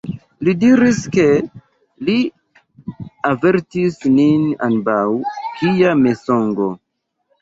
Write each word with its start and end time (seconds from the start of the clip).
Li 0.45 0.53
diris, 0.61 1.01
ke 1.15 1.25
li 2.07 2.15
avertis 3.33 3.99
nin 4.17 4.49
ambaŭ: 4.69 4.99
kia 5.61 5.93
mensogo! 6.05 6.73